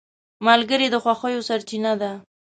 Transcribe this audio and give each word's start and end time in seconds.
ملګری 0.47 0.87
د 0.91 0.95
خوښیو 1.03 1.45
سرچینه 1.49 1.93
ده 2.01 2.11